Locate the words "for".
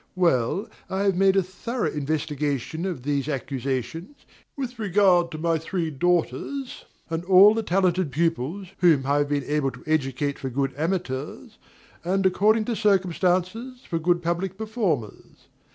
10.39-10.49, 13.87-13.99